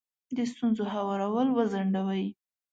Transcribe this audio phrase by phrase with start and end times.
[0.35, 2.25] د ستونزو هوارول وځنډوئ.